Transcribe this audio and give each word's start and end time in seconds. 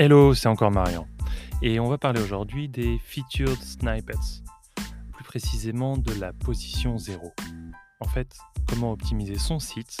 Hello, 0.00 0.32
c'est 0.32 0.46
encore 0.46 0.70
Marian. 0.70 1.08
Et 1.60 1.80
on 1.80 1.88
va 1.88 1.98
parler 1.98 2.22
aujourd'hui 2.22 2.68
des 2.68 3.00
featured 3.00 3.60
snippets, 3.60 4.44
plus 5.12 5.24
précisément 5.24 5.96
de 5.96 6.14
la 6.20 6.32
position 6.32 6.98
0. 6.98 7.32
En 7.98 8.04
fait, 8.06 8.38
comment 8.68 8.92
optimiser 8.92 9.38
son 9.38 9.58
site. 9.58 9.98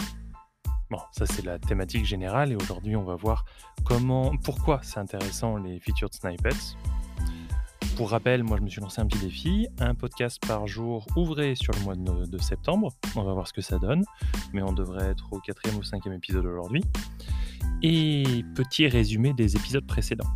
Bon, 0.88 1.00
ça 1.10 1.26
c'est 1.26 1.44
la 1.44 1.58
thématique 1.58 2.04
générale 2.04 2.52
et 2.52 2.54
aujourd'hui 2.54 2.94
on 2.94 3.02
va 3.02 3.16
voir 3.16 3.44
comment, 3.84 4.36
pourquoi 4.44 4.78
c'est 4.84 5.00
intéressant 5.00 5.56
les 5.56 5.80
featured 5.80 6.14
snippets. 6.14 6.76
Pour 7.96 8.10
rappel, 8.10 8.44
moi 8.44 8.56
je 8.56 8.62
me 8.62 8.68
suis 8.68 8.80
lancé 8.80 9.00
un 9.00 9.06
petit 9.08 9.18
défi, 9.18 9.66
un 9.80 9.96
podcast 9.96 10.40
par 10.46 10.68
jour 10.68 11.08
ouvré 11.16 11.56
sur 11.56 11.74
le 11.74 11.80
mois 11.80 11.96
de, 11.96 12.24
de 12.24 12.38
septembre. 12.38 12.92
On 13.16 13.24
va 13.24 13.32
voir 13.32 13.48
ce 13.48 13.52
que 13.52 13.62
ça 13.62 13.80
donne, 13.80 14.04
mais 14.52 14.62
on 14.62 14.72
devrait 14.72 15.06
être 15.06 15.32
au 15.32 15.40
quatrième 15.40 15.76
ou 15.76 15.82
cinquième 15.82 16.14
épisode 16.14 16.46
aujourd'hui. 16.46 16.84
Et 17.82 18.44
petit 18.56 18.88
résumé 18.88 19.32
des 19.32 19.54
épisodes 19.54 19.86
précédents. 19.86 20.30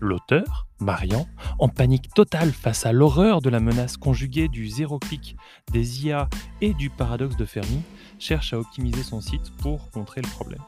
L'auteur, 0.00 0.66
Marian, 0.80 1.28
en 1.58 1.68
panique 1.68 2.08
totale 2.14 2.50
face 2.50 2.86
à 2.86 2.92
l'horreur 2.92 3.42
de 3.42 3.50
la 3.50 3.60
menace 3.60 3.96
conjuguée 3.96 4.48
du 4.48 4.68
zéro 4.68 4.98
clic, 4.98 5.36
des 5.70 6.06
IA 6.06 6.28
et 6.60 6.72
du 6.72 6.88
paradoxe 6.88 7.36
de 7.36 7.44
Fermi, 7.44 7.82
cherche 8.18 8.52
à 8.52 8.58
optimiser 8.58 9.02
son 9.02 9.20
site 9.20 9.52
pour 9.58 9.90
contrer 9.90 10.22
le 10.22 10.28
problème. 10.28 10.62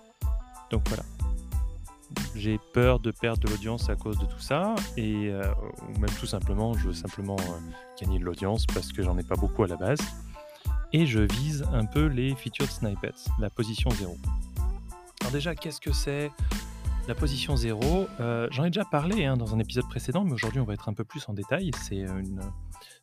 Donc 0.70 0.82
voilà. 0.88 1.04
J'ai 2.36 2.60
peur 2.74 3.00
de 3.00 3.10
perdre 3.10 3.40
de 3.40 3.48
l'audience 3.48 3.88
à 3.88 3.96
cause 3.96 4.18
de 4.18 4.26
tout 4.26 4.40
ça, 4.40 4.74
et 4.96 5.30
euh, 5.30 5.42
ou 5.88 5.98
même 5.98 6.10
tout 6.20 6.26
simplement, 6.26 6.74
je 6.74 6.88
veux 6.88 6.95
simplement 6.95 7.36
euh, 7.40 8.00
gagner 8.00 8.18
de 8.18 8.24
l'audience 8.24 8.66
parce 8.66 8.92
que 8.92 9.02
j'en 9.02 9.16
ai 9.16 9.24
pas 9.24 9.36
beaucoup 9.36 9.64
à 9.64 9.68
la 9.68 9.76
base. 9.76 10.00
Et 10.92 11.06
je 11.06 11.20
vise 11.20 11.64
un 11.73 11.86
peu 11.86 12.06
les 12.06 12.36
featured 12.36 12.70
snippets, 12.70 13.30
la 13.40 13.50
position 13.50 13.90
0. 13.90 14.16
Déjà, 15.35 15.57
qu'est-ce 15.57 15.80
que 15.80 15.93
c'est 15.93 16.30
la 17.09 17.16
position 17.16 17.57
0 17.57 18.07
euh, 18.21 18.46
J'en 18.52 18.63
ai 18.63 18.71
déjà 18.71 18.85
parlé 18.85 19.24
hein, 19.24 19.37
dans 19.37 19.52
un 19.52 19.59
épisode 19.59 19.88
précédent, 19.88 20.23
mais 20.23 20.30
aujourd'hui 20.30 20.60
on 20.60 20.65
va 20.65 20.74
être 20.74 20.88
un 20.88 20.93
peu 20.93 21.02
plus 21.02 21.29
en 21.29 21.32
détail. 21.32 21.73
C'est 21.82 21.96
une... 21.96 22.38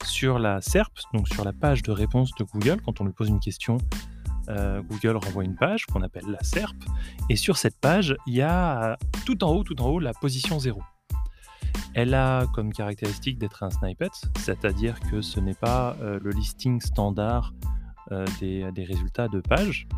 sur 0.06 0.40
la 0.40 0.62
SERP, 0.62 0.94
donc 1.14 1.28
sur 1.28 1.44
la 1.44 1.52
page 1.52 1.84
de 1.84 1.92
réponse 1.92 2.32
de 2.40 2.46
Google. 2.46 2.80
Quand 2.86 3.02
on 3.02 3.04
lui 3.04 3.12
pose 3.12 3.28
une 3.28 3.42
question, 3.42 3.80
euh, 4.48 4.82
Google 4.84 5.18
renvoie 5.18 5.44
une 5.44 5.58
page 5.58 5.86
qu'on 5.88 6.04
appelle 6.04 6.24
la 6.26 6.42
SERP. 6.42 6.78
Et 7.30 7.36
sur 7.36 7.58
cette 7.58 7.78
page, 7.82 8.16
il 8.26 8.36
y 8.36 8.42
a 8.42 8.98
tout 9.26 9.44
en 9.44 9.52
haut, 9.52 9.66
tout 9.66 9.82
en 9.82 9.90
haut, 9.90 10.00
la 10.00 10.14
position 10.14 10.58
0. 10.58 10.82
Elle 11.96 12.14
a 12.14 12.46
comme 12.54 12.72
caractéristique 12.72 13.40
d'être 13.40 13.62
un 13.64 13.72
snippet, 13.72 14.08
c'est-à-dire 14.38 14.98
que 15.02 15.22
ce 15.22 15.42
n'est 15.42 15.54
pas 15.54 15.98
euh, 16.00 16.18
le 16.24 16.32
listing 16.32 16.80
standard 16.80 17.54
euh, 18.14 18.26
des 18.40 18.86
résultats 18.86 19.28
de 19.28 19.42
page, 19.42 19.90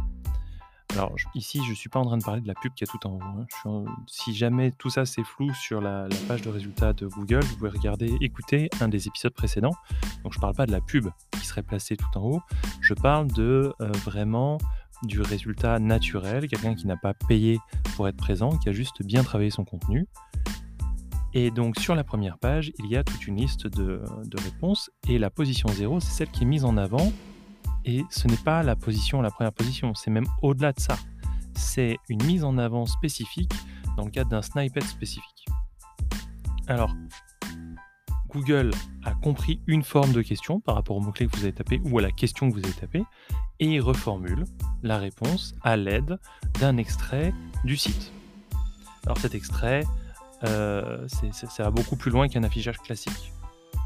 alors 0.94 1.16
ici, 1.33 1.59
je 1.67 1.73
suis 1.73 1.89
pas 1.89 1.99
en 1.99 2.05
train 2.05 2.17
de 2.17 2.23
parler 2.23 2.41
de 2.41 2.47
la 2.47 2.53
pub 2.53 2.73
qui 2.73 2.83
est 2.83 2.88
tout 2.88 3.05
en 3.08 3.13
haut. 3.13 3.22
hein. 3.66 3.86
Si 4.08 4.36
jamais 4.36 4.72
tout 4.72 4.89
ça 4.89 5.05
c'est 5.05 5.23
flou 5.23 5.52
sur 5.53 5.81
la, 5.81 6.08
page 6.27 6.44
de 6.44 6.50
résultats 6.50 6.94
de 6.94 7.08
Google, 7.08 7.44
vous 7.44 7.58
pouvez 7.58 7.72
regarder, 7.72 8.16
écouter 8.22 8.69
un 8.80 8.89
des 8.89 9.08
épisodes 9.08 9.33
précédents. 9.33 9.73
Donc 10.23 10.33
je 10.33 10.39
parle 10.39 10.53
pas 10.53 10.66
de 10.66 10.72
la 10.72 10.81
pub 10.81 11.08
qui 11.31 11.45
serait 11.45 11.63
placée 11.63 11.97
tout 11.97 12.17
en 12.17 12.22
haut. 12.22 12.41
Je 12.81 12.94
parle 12.94 13.27
de 13.27 13.73
euh, 13.81 13.91
vraiment 14.05 14.59
du 15.02 15.22
résultat 15.22 15.80
naturel, 15.80 16.47
quelqu'un 16.47 16.75
qui 16.75 16.85
n'a 16.85 16.97
pas 16.97 17.13
payé 17.13 17.59
pour 17.95 18.07
être 18.07 18.17
présent, 18.17 18.57
qui 18.57 18.69
a 18.69 18.72
juste 18.72 19.03
bien 19.03 19.23
travaillé 19.23 19.50
son 19.50 19.66
contenu. 19.66 20.07
Et 21.33 21.50
donc 21.50 21.80
sur 21.80 21.95
la 21.95 22.03
première 22.03 22.38
page, 22.38 22.72
il 22.78 22.85
y 22.85 22.95
a 22.95 23.03
toute 23.03 23.25
une 23.25 23.38
liste 23.38 23.66
de, 23.66 24.03
de 24.25 24.44
réponses. 24.44 24.91
Et 25.09 25.17
la 25.17 25.31
position 25.31 25.67
0, 25.69 26.00
c'est 26.00 26.11
celle 26.11 26.30
qui 26.30 26.44
est 26.44 26.47
mise 26.47 26.66
en 26.66 26.78
avant 26.78 27.11
et 27.86 28.03
ce 28.09 28.28
n'est 28.28 28.38
pas 28.38 28.64
la 28.64 28.76
position, 28.76 29.22
la 29.22 29.31
première 29.31 29.53
position, 29.53 29.94
c'est 29.94 30.12
même 30.12 30.28
au-delà 30.42 30.72
de 30.73 30.80
ça. 30.80 30.98
C'est 31.56 31.98
une 32.09 32.23
mise 32.23 32.44
en 32.44 32.58
avant 32.58 32.86
spécifique 32.86 33.53
dans 33.98 34.06
le 34.06 34.12
cadre 34.12 34.30
d'un 34.30 34.42
snippet 34.42 34.81
spécifique. 34.81 35.45
Alors, 36.68 36.96
Google 38.30 38.72
a 39.03 39.13
compris 39.13 39.62
une 39.68 39.84
forme 39.84 40.12
de 40.12 40.22
question 40.22 40.59
par 40.59 40.75
rapport 40.75 40.96
au 40.96 41.02
mot-clé 41.02 41.28
que 41.28 41.35
vous 41.35 41.44
avez 41.44 41.53
tapé 41.53 41.81
ou 41.85 42.00
à 42.00 42.02
la 42.02 42.12
question 42.12 42.50
que 42.50 42.56
vous 42.56 42.63
avez 42.63 42.74
tapé 42.74 43.03
et 43.59 43.66
il 43.66 43.81
reformule 43.81 44.46
la 44.81 44.97
réponse 44.97 45.53
à 45.62 45.78
l'aide 45.78 46.18
d'un 46.59 46.78
extrait 46.78 47.34
du 47.63 47.78
site. 47.78 48.12
Alors 49.06 49.18
cet 49.18 49.36
extrait, 49.36 49.84
euh, 50.44 51.07
ça 51.31 51.63
va 51.63 51.72
beaucoup 51.72 51.96
plus 51.96 52.09
loin 52.09 52.28
qu'un 52.28 52.44
affichage 52.44 52.80
classique. 52.80 53.34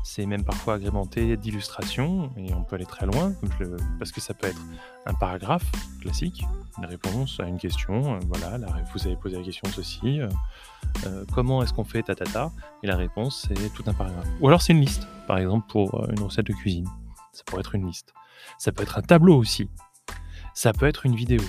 C'est 0.09 0.25
même 0.25 0.45
parfois 0.45 0.75
agrémenté 0.75 1.35
d'illustrations, 1.35 2.31
et 2.37 2.53
on 2.53 2.63
peut 2.63 2.77
aller 2.77 2.85
très 2.85 3.05
loin, 3.05 3.33
parce 3.99 4.13
que 4.13 4.21
ça 4.21 4.33
peut 4.33 4.47
être 4.47 4.61
un 5.05 5.13
paragraphe 5.13 5.69
classique, 5.99 6.45
une 6.77 6.85
réponse 6.85 7.41
à 7.41 7.43
une 7.43 7.57
question, 7.57 8.15
euh, 8.15 8.19
voilà, 8.29 8.57
vous 8.93 9.05
avez 9.05 9.17
posé 9.17 9.35
la 9.35 9.43
question 9.43 9.69
ceci, 9.69 10.21
euh, 10.21 10.29
euh, 11.05 11.25
comment 11.33 11.61
est-ce 11.61 11.73
qu'on 11.73 11.83
fait 11.83 12.03
ta 12.03 12.15
ta 12.15 12.23
ta, 12.23 12.51
et 12.83 12.87
la 12.87 12.95
réponse 12.95 13.47
c'est 13.49 13.73
tout 13.73 13.83
un 13.85 13.93
paragraphe. 13.93 14.25
Ou 14.39 14.47
alors 14.47 14.61
c'est 14.61 14.71
une 14.71 14.79
liste, 14.79 15.05
par 15.27 15.39
exemple 15.39 15.67
pour 15.69 16.09
une 16.09 16.23
recette 16.23 16.47
de 16.47 16.53
cuisine, 16.53 16.87
ça 17.33 17.43
pourrait 17.45 17.59
être 17.59 17.75
une 17.75 17.85
liste. 17.85 18.13
Ça 18.57 18.71
peut 18.71 18.83
être 18.83 18.97
un 18.97 19.01
tableau 19.01 19.35
aussi, 19.35 19.69
ça 20.53 20.71
peut 20.71 20.87
être 20.87 21.05
une 21.05 21.15
vidéo. 21.15 21.41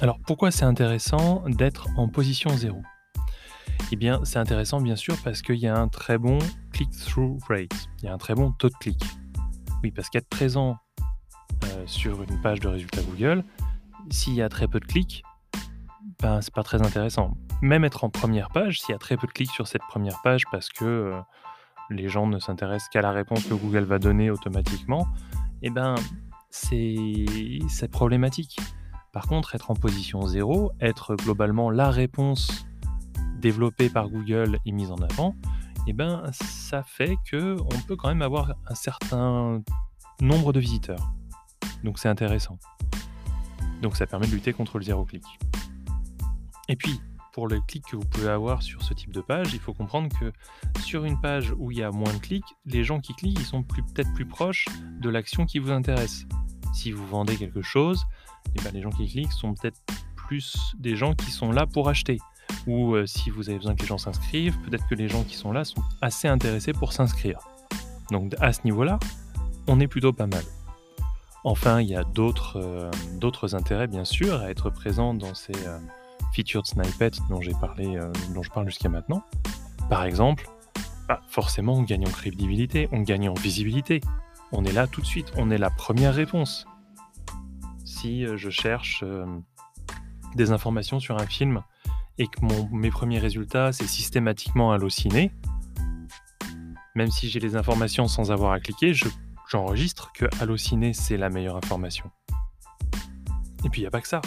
Alors 0.00 0.20
pourquoi 0.24 0.52
c'est 0.52 0.64
intéressant 0.64 1.42
d'être 1.48 1.88
en 1.96 2.08
position 2.08 2.56
zéro? 2.56 2.80
Eh 3.92 3.96
bien, 3.96 4.20
c'est 4.24 4.38
intéressant 4.38 4.80
bien 4.80 4.96
sûr 4.96 5.16
parce 5.22 5.42
qu'il 5.42 5.58
y 5.58 5.66
a 5.66 5.76
un 5.76 5.88
très 5.88 6.18
bon 6.18 6.38
click-through 6.76 7.38
il 7.48 8.04
y 8.04 8.08
a 8.08 8.12
un 8.12 8.18
très 8.18 8.34
bon 8.34 8.52
taux 8.52 8.68
de 8.68 8.74
clic. 8.74 9.02
Oui, 9.82 9.90
parce 9.90 10.10
qu'être 10.10 10.28
présent 10.28 10.76
euh, 11.64 11.86
sur 11.86 12.22
une 12.22 12.38
page 12.42 12.60
de 12.60 12.68
résultats 12.68 13.00
Google, 13.00 13.44
s'il 14.10 14.34
y 14.34 14.42
a 14.42 14.50
très 14.50 14.68
peu 14.68 14.78
de 14.78 14.84
clics, 14.84 15.22
ben 16.20 16.42
c'est 16.42 16.52
pas 16.52 16.62
très 16.62 16.82
intéressant. 16.82 17.38
Même 17.62 17.84
être 17.84 18.04
en 18.04 18.10
première 18.10 18.50
page, 18.50 18.80
s'il 18.82 18.92
y 18.92 18.94
a 18.94 18.98
très 18.98 19.16
peu 19.16 19.26
de 19.26 19.32
clics 19.32 19.50
sur 19.50 19.66
cette 19.66 19.80
première 19.88 20.20
page 20.22 20.42
parce 20.52 20.68
que 20.68 20.84
euh, 20.84 21.18
les 21.88 22.10
gens 22.10 22.26
ne 22.26 22.38
s'intéressent 22.38 22.90
qu'à 22.90 23.00
la 23.00 23.12
réponse 23.12 23.44
que 23.44 23.54
Google 23.54 23.84
va 23.84 23.98
donner 23.98 24.30
automatiquement, 24.30 25.08
eh 25.62 25.70
ben 25.70 25.94
c'est 26.50 26.94
c'est 27.70 27.90
problématique. 27.90 28.58
Par 29.14 29.28
contre, 29.28 29.54
être 29.54 29.70
en 29.70 29.74
position 29.74 30.26
zéro, 30.26 30.72
être 30.82 31.16
globalement 31.16 31.70
la 31.70 31.88
réponse 31.88 32.66
développée 33.38 33.88
par 33.88 34.10
Google 34.10 34.58
et 34.66 34.72
mise 34.72 34.90
en 34.90 34.98
avant, 34.98 35.34
eh 35.86 35.92
ben, 35.92 36.22
ça 36.32 36.82
fait 36.82 37.16
que 37.30 37.56
on 37.60 37.80
peut 37.86 37.96
quand 37.96 38.08
même 38.08 38.22
avoir 38.22 38.54
un 38.66 38.74
certain 38.74 39.62
nombre 40.20 40.52
de 40.52 40.60
visiteurs. 40.60 41.12
Donc 41.84 41.98
c'est 41.98 42.08
intéressant. 42.08 42.58
Donc 43.82 43.96
ça 43.96 44.06
permet 44.06 44.26
de 44.26 44.32
lutter 44.32 44.52
contre 44.52 44.78
le 44.78 44.84
zéro 44.84 45.04
clic. 45.04 45.24
Et 46.68 46.76
puis, 46.76 47.00
pour 47.32 47.48
le 47.48 47.60
clic 47.60 47.84
que 47.84 47.96
vous 47.96 48.04
pouvez 48.04 48.30
avoir 48.30 48.62
sur 48.62 48.82
ce 48.82 48.94
type 48.94 49.12
de 49.12 49.20
page, 49.20 49.52
il 49.52 49.60
faut 49.60 49.74
comprendre 49.74 50.08
que 50.18 50.32
sur 50.80 51.04
une 51.04 51.20
page 51.20 51.52
où 51.58 51.70
il 51.70 51.78
y 51.78 51.82
a 51.82 51.90
moins 51.90 52.12
de 52.12 52.18
clics, 52.18 52.56
les 52.64 52.82
gens 52.82 52.98
qui 52.98 53.14
cliquent, 53.14 53.38
ils 53.38 53.46
sont 53.46 53.62
peut-être 53.62 54.12
plus 54.14 54.26
proches 54.26 54.64
de 55.00 55.10
l'action 55.10 55.44
qui 55.44 55.58
vous 55.58 55.70
intéresse. 55.70 56.24
Si 56.72 56.92
vous 56.92 57.06
vendez 57.06 57.36
quelque 57.36 57.62
chose, 57.62 58.04
eh 58.54 58.62
ben, 58.62 58.72
les 58.72 58.80
gens 58.80 58.90
qui 58.90 59.06
cliquent 59.06 59.32
sont 59.32 59.54
peut-être 59.54 59.80
plus 60.16 60.74
des 60.78 60.96
gens 60.96 61.14
qui 61.14 61.30
sont 61.30 61.52
là 61.52 61.66
pour 61.66 61.88
acheter 61.88 62.18
ou 62.66 62.94
euh, 62.94 63.06
si 63.06 63.30
vous 63.30 63.48
avez 63.48 63.58
besoin 63.58 63.74
que 63.74 63.82
les 63.82 63.86
gens 63.86 63.98
s'inscrivent, 63.98 64.58
peut-être 64.60 64.86
que 64.88 64.94
les 64.94 65.08
gens 65.08 65.22
qui 65.22 65.36
sont 65.36 65.52
là 65.52 65.64
sont 65.64 65.82
assez 66.00 66.28
intéressés 66.28 66.72
pour 66.72 66.92
s'inscrire. 66.92 67.38
Donc 68.10 68.34
à 68.40 68.52
ce 68.52 68.60
niveau-là, 68.64 68.98
on 69.66 69.80
est 69.80 69.86
plutôt 69.86 70.12
pas 70.12 70.26
mal. 70.26 70.42
Enfin, 71.44 71.80
il 71.80 71.88
y 71.88 71.94
a 71.94 72.02
d'autres 72.02 72.58
euh, 72.58 73.54
intérêts, 73.54 73.86
bien 73.86 74.04
sûr, 74.04 74.40
à 74.40 74.50
être 74.50 74.70
présent 74.70 75.14
dans 75.14 75.34
ces 75.34 75.54
euh, 75.66 75.78
featured 76.34 76.66
snippets 76.66 77.12
dont 77.28 77.40
parlé, 77.60 77.98
dont 78.34 78.42
je 78.42 78.50
parle 78.50 78.66
jusqu'à 78.66 78.88
maintenant. 78.88 79.22
Par 79.88 80.04
exemple, 80.04 80.48
bah, 81.08 81.20
forcément, 81.28 81.74
on 81.74 81.82
gagne 81.82 82.06
en 82.06 82.10
crédibilité, 82.10 82.88
on 82.90 83.00
gagne 83.00 83.28
en 83.28 83.34
visibilité. 83.34 84.00
On 84.50 84.64
est 84.64 84.72
là 84.72 84.86
tout 84.86 85.00
de 85.00 85.06
suite, 85.06 85.32
on 85.36 85.50
est 85.50 85.58
la 85.58 85.70
première 85.70 86.14
réponse. 86.14 86.66
Si 87.84 88.24
je 88.36 88.50
cherche 88.50 89.04
des 90.36 90.52
informations 90.52 91.00
sur 91.00 91.16
un 91.18 91.26
film 91.26 91.62
et 92.18 92.26
que 92.26 92.40
mon- 92.44 92.68
mes 92.70 92.90
premiers 92.90 93.18
résultats, 93.18 93.72
c'est 93.72 93.86
systématiquement 93.86 94.72
Allociné, 94.72 95.32
même 96.94 97.10
si 97.10 97.28
j'ai 97.28 97.40
les 97.40 97.56
informations 97.56 98.08
sans 98.08 98.32
avoir 98.32 98.52
à 98.52 98.60
cliquer, 98.60 98.94
je- 98.94 99.08
j'enregistre 99.50 100.12
que 100.12 100.24
Allociné, 100.40 100.92
c'est 100.92 101.16
la 101.16 101.28
meilleure 101.28 101.56
information. 101.56 102.10
Et 103.64 103.68
puis, 103.68 103.80
il 103.80 103.84
n'y 103.84 103.88
a 103.88 103.90
pas 103.90 104.00
que 104.00 104.08
ça. 104.08 104.22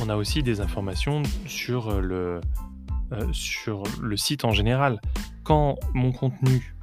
On 0.00 0.08
a 0.08 0.16
aussi 0.16 0.42
des 0.42 0.60
informations 0.60 1.22
sur 1.46 2.00
le, 2.00 2.40
euh, 3.12 3.32
sur 3.32 3.82
le 4.00 4.16
site 4.16 4.44
en 4.44 4.50
général. 4.50 5.00
Quand 5.44 5.76
mon 5.94 6.12
contenu, 6.12 6.74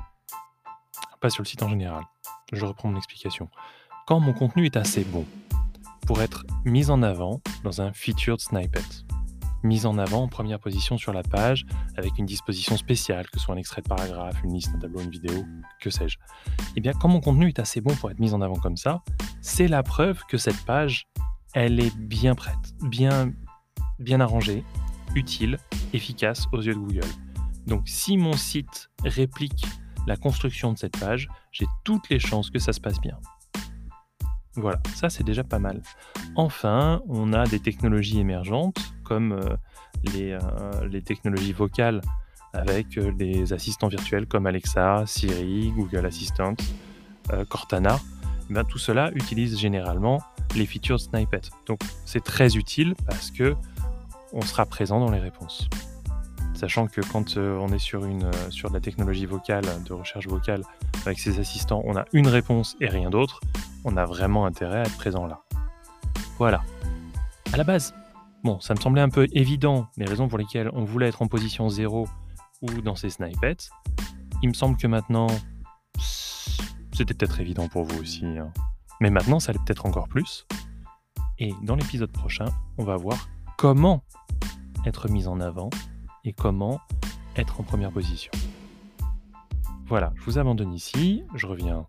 pas 1.21 1.29
sur 1.29 1.43
le 1.43 1.47
site 1.47 1.63
en 1.63 1.69
général, 1.69 2.03
je 2.51 2.65
reprends 2.65 2.89
mon 2.89 2.97
explication. 2.97 3.49
Quand 4.07 4.19
mon 4.19 4.33
contenu 4.33 4.65
est 4.65 4.77
assez 4.77 5.03
bon 5.03 5.25
pour 6.05 6.21
être 6.21 6.45
mis 6.65 6.89
en 6.89 7.01
avant 7.03 7.41
dans 7.63 7.81
un 7.81 7.93
featured 7.93 8.39
snippet, 8.39 8.81
mise 9.63 9.85
en 9.85 9.97
avant 9.97 10.23
en 10.23 10.27
première 10.27 10.59
position 10.59 10.97
sur 10.97 11.13
la 11.13 11.23
page 11.23 11.65
avec 11.97 12.17
une 12.17 12.25
disposition 12.25 12.77
spéciale, 12.77 13.25
que 13.29 13.39
ce 13.39 13.45
soit 13.45 13.55
un 13.55 13.57
extrait 13.57 13.81
de 13.81 13.87
paragraphe, 13.87 14.41
une 14.43 14.53
liste, 14.53 14.71
un 14.75 14.79
tableau, 14.79 15.01
une 15.01 15.09
vidéo, 15.09 15.45
que 15.79 15.89
sais-je. 15.89 16.17
Eh 16.75 16.81
bien, 16.81 16.93
quand 16.93 17.07
mon 17.07 17.21
contenu 17.21 17.47
est 17.47 17.59
assez 17.59 17.81
bon 17.81 17.95
pour 17.95 18.11
être 18.11 18.19
mis 18.19 18.33
en 18.33 18.41
avant 18.41 18.55
comme 18.55 18.77
ça, 18.77 19.01
c'est 19.41 19.67
la 19.67 19.83
preuve 19.83 20.21
que 20.27 20.37
cette 20.37 20.63
page, 20.65 21.07
elle 21.53 21.79
est 21.79 21.95
bien 21.97 22.35
prête, 22.35 22.73
bien, 22.81 23.31
bien 23.99 24.19
arrangée, 24.19 24.63
utile, 25.15 25.57
efficace 25.93 26.47
aux 26.51 26.61
yeux 26.61 26.73
de 26.73 26.79
Google. 26.79 27.07
Donc 27.67 27.83
si 27.85 28.17
mon 28.17 28.33
site 28.33 28.89
réplique 29.03 29.65
la 30.07 30.17
construction 30.17 30.73
de 30.73 30.77
cette 30.77 30.99
page, 30.99 31.29
j'ai 31.51 31.65
toutes 31.83 32.09
les 32.09 32.19
chances 32.19 32.49
que 32.49 32.59
ça 32.59 32.73
se 32.73 32.81
passe 32.81 32.99
bien. 32.99 33.17
Voilà, 34.55 34.79
ça 34.93 35.09
c'est 35.09 35.23
déjà 35.23 35.43
pas 35.43 35.59
mal. 35.59 35.81
Enfin, 36.35 37.01
on 37.07 37.33
a 37.33 37.45
des 37.45 37.59
technologies 37.59 38.19
émergentes 38.19 38.92
comme 39.03 39.33
euh, 39.33 39.55
euh, 40.15 40.87
les, 40.87 41.01
technologies 41.01 41.53
vocales 41.53 42.01
avec 42.53 42.97
euh, 42.97 43.11
les 43.17 43.53
assistants 43.53 43.87
virtuels 43.87 44.25
comme 44.27 44.47
Alexa, 44.47 45.03
Siri, 45.05 45.71
Google 45.75 46.05
Assistant, 46.05 46.55
Cortana. 47.49 47.99
Eh 48.49 48.63
tout 48.67 48.77
cela 48.77 49.11
utilise 49.15 49.57
généralement 49.57 50.21
les 50.55 50.65
features 50.65 50.99
Snippet. 50.99 51.41
Donc 51.65 51.79
c'est 52.05 52.23
très 52.23 52.55
utile 52.57 52.95
parce 53.07 53.31
que 53.31 53.55
on 54.33 54.41
sera 54.41 54.65
présent 54.65 54.99
dans 54.99 55.11
les 55.11 55.19
réponses. 55.19 55.69
Sachant 56.53 56.87
que 56.87 57.01
quand 57.01 57.37
on 57.37 57.67
est 57.69 57.79
sur, 57.79 58.05
une, 58.05 58.29
sur 58.49 58.69
de 58.69 58.75
la 58.75 58.81
technologie 58.81 59.25
vocale, 59.25 59.65
de 59.85 59.93
recherche 59.93 60.27
vocale, 60.27 60.63
avec 61.05 61.19
ses 61.19 61.39
assistants, 61.39 61.81
on 61.85 61.95
a 61.95 62.05
une 62.13 62.27
réponse 62.27 62.75
et 62.79 62.87
rien 62.87 63.09
d'autre, 63.09 63.39
on 63.85 63.97
a 63.97 64.05
vraiment 64.05 64.45
intérêt 64.45 64.79
à 64.79 64.83
être 64.83 64.97
présent 64.97 65.25
là. 65.25 65.41
Voilà. 66.37 66.61
À 67.51 67.57
la 67.57 67.63
base, 67.63 67.93
bon, 68.43 68.59
ça 68.59 68.73
me 68.73 68.79
semblait 68.79 69.01
un 69.01 69.09
peu 69.09 69.27
évident 69.31 69.87
les 69.97 70.05
raisons 70.05 70.27
pour 70.27 70.37
lesquelles 70.37 70.69
on 70.73 70.83
voulait 70.83 71.07
être 71.07 71.21
en 71.21 71.27
position 71.27 71.69
0 71.69 72.07
ou 72.61 72.81
dans 72.81 72.95
ces 72.95 73.09
snippets. 73.09 73.69
Il 74.41 74.49
me 74.49 74.53
semble 74.53 74.77
que 74.77 74.87
maintenant, 74.87 75.27
c'était 76.91 77.13
peut-être 77.13 77.39
évident 77.39 77.67
pour 77.67 77.83
vous 77.83 77.99
aussi. 78.01 78.25
Hein. 78.25 78.51
Mais 78.99 79.09
maintenant, 79.09 79.39
ça 79.39 79.51
l'est 79.51 79.63
peut-être 79.65 79.85
encore 79.85 80.07
plus. 80.07 80.45
Et 81.39 81.53
dans 81.63 81.75
l'épisode 81.75 82.11
prochain, 82.11 82.45
on 82.77 82.83
va 82.83 82.95
voir 82.95 83.29
comment 83.57 84.03
être 84.85 85.09
mis 85.09 85.27
en 85.27 85.39
avant 85.39 85.69
et 86.23 86.33
comment 86.33 86.79
être 87.35 87.59
en 87.59 87.63
première 87.63 87.91
position. 87.91 88.31
Voilà, 89.87 90.13
je 90.15 90.23
vous 90.23 90.37
abandonne 90.37 90.73
ici, 90.73 91.23
je 91.35 91.47
reviens 91.47 91.87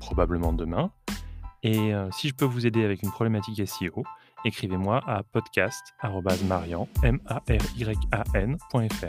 probablement 0.00 0.52
demain. 0.52 0.90
Et 1.62 1.92
euh, 1.94 2.10
si 2.12 2.28
je 2.28 2.34
peux 2.34 2.44
vous 2.44 2.66
aider 2.66 2.84
avec 2.84 3.02
une 3.02 3.10
problématique 3.10 3.66
SEO, 3.66 4.04
écrivez-moi 4.46 5.00
à 5.06 5.22
podcast.marian.fr. 5.24 6.86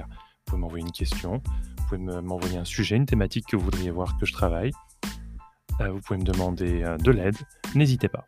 Vous 0.08 0.46
pouvez 0.46 0.62
m'envoyer 0.62 0.84
une 0.84 0.92
question, 0.92 1.42
vous 1.78 1.84
pouvez 1.88 2.22
m'envoyer 2.22 2.58
un 2.58 2.66
sujet, 2.66 2.96
une 2.96 3.06
thématique 3.06 3.46
que 3.48 3.56
vous 3.56 3.66
voudriez 3.66 3.92
voir 3.92 4.18
que 4.18 4.26
je 4.26 4.34
travaille. 4.34 4.72
Euh, 5.80 5.92
vous 5.92 6.00
pouvez 6.00 6.18
me 6.18 6.26
demander 6.26 6.82
euh, 6.84 6.98
de 6.98 7.12
l'aide, 7.12 7.38
n'hésitez 7.76 8.08
pas. 8.08 8.26